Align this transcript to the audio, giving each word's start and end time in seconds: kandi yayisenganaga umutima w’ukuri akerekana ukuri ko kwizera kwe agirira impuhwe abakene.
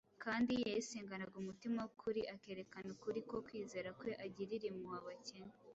kandi 0.23 0.51
yayisenganaga 0.63 1.35
umutima 1.43 1.77
w’ukuri 1.81 2.21
akerekana 2.35 2.87
ukuri 2.95 3.19
ko 3.29 3.35
kwizera 3.45 3.89
kwe 3.99 4.11
agirira 4.25 4.65
impuhwe 4.71 4.97
abakene. 5.01 5.53